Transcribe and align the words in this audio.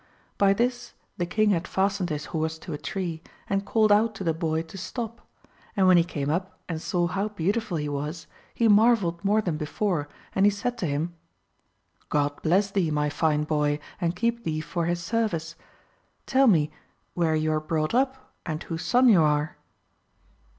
By 0.39 0.53
this 0.53 0.93
the 1.17 1.27
king 1.27 1.51
had 1.51 1.67
fastened 1.67 2.09
his 2.09 2.25
horse 2.33 2.57
to 2.57 2.73
a 2.73 2.77
tree, 2.79 3.21
and 3.47 3.67
called 3.67 3.91
out 3.91 4.15
to 4.15 4.23
the 4.23 4.33
boy 4.33 4.63
to 4.63 4.75
stop, 4.75 5.21
and 5.77 5.85
when 5.85 5.95
he 5.95 6.03
came 6.03 6.31
up 6.31 6.57
and 6.67 6.81
saw 6.81 7.05
how 7.05 7.27
beautiful 7.27 7.77
he 7.77 7.87
was 7.87 8.25
he 8.51 8.67
marvelled 8.67 9.23
more 9.23 9.41
than 9.43 9.57
before, 9.57 10.09
and 10.33 10.47
he 10.47 10.49
said 10.49 10.75
to 10.79 10.87
him, 10.87 11.13
God 12.09 12.41
bless 12.41 12.71
thee 12.71 12.89
my 12.89 13.11
fine 13.11 13.43
boy, 13.43 13.77
and 14.01 14.15
keep 14.15 14.43
thee 14.43 14.59
for 14.59 14.85
his 14.87 15.03
service; 15.03 15.53
tell 16.25 16.47
me 16.47 16.71
where 17.13 17.35
you 17.35 17.51
are 17.51 17.59
brought 17.59 17.93
up 17.93 18.33
and 18.43 18.63
whose 18.63 18.81
son 18.83 19.07
you 19.07 19.21
are 19.21 19.55